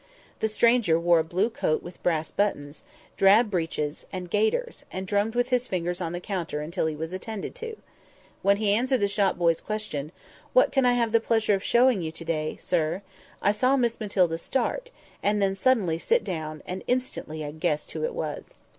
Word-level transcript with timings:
The 0.39 0.47
stranger 0.47 0.99
wore 0.99 1.19
a 1.19 1.23
blue 1.23 1.51
coat 1.51 1.83
with 1.83 2.01
brass 2.01 2.31
buttons, 2.31 2.83
drab 3.17 3.51
breeches, 3.51 4.07
and 4.11 4.31
gaiters, 4.31 4.83
and 4.91 5.05
drummed 5.05 5.35
with 5.35 5.49
his 5.49 5.67
fingers 5.67 6.01
on 6.01 6.11
the 6.11 6.19
counter 6.19 6.59
until 6.59 6.87
he 6.87 6.95
was 6.95 7.13
attended 7.13 7.53
to. 7.57 7.77
When 8.41 8.57
he 8.57 8.73
answered 8.73 8.99
the 9.01 9.07
shop 9.07 9.37
boy's 9.37 9.61
question, 9.61 10.11
"What 10.53 10.71
can 10.71 10.87
I 10.87 10.93
have 10.93 11.11
the 11.11 11.19
pleasure 11.19 11.53
of 11.53 11.63
showing 11.63 12.01
you 12.01 12.11
to 12.13 12.25
day, 12.25 12.57
sir?" 12.59 13.03
I 13.43 13.51
saw 13.51 13.77
Miss 13.77 13.99
Matilda 13.99 14.39
start, 14.39 14.89
and 15.21 15.39
then 15.39 15.53
suddenly 15.53 15.99
sit 15.99 16.23
down; 16.23 16.63
and 16.65 16.83
instantly 16.87 17.45
I 17.45 17.51
guessed 17.51 17.91
who 17.91 18.03
it 18.03 18.15
was. 18.15 18.47